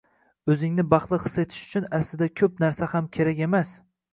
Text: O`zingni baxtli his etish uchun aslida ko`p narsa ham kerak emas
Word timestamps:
O`zingni 0.53 0.85
baxtli 0.93 1.19
his 1.25 1.35
etish 1.45 1.61
uchun 1.67 1.85
aslida 1.99 2.31
ko`p 2.41 2.51
narsa 2.65 2.91
ham 2.95 3.13
kerak 3.19 3.45
emas 3.49 3.79